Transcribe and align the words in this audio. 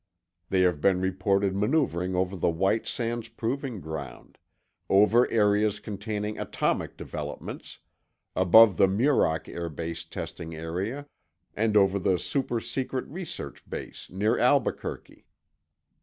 They 0.49 0.61
have 0.61 0.81
been 0.81 0.99
reported 0.99 1.55
maneuvering 1.55 2.15
over 2.15 2.35
the 2.35 2.49
White 2.49 2.87
Sands 2.87 3.29
Proving 3.29 3.79
Ground, 3.81 4.39
over 4.89 5.29
areas 5.29 5.79
containing 5.79 6.39
atomic 6.39 6.97
developments, 6.97 7.77
above 8.35 8.77
the 8.77 8.87
Muroc 8.87 9.47
Air 9.47 9.69
Base 9.69 10.03
testing 10.03 10.55
area, 10.55 11.05
and 11.55 11.77
over 11.77 11.99
the 11.99 12.17
super 12.17 12.59
secret 12.59 13.05
research 13.09 13.69
base 13.69 14.09
near 14.09 14.39
Albuquerque. 14.39 15.27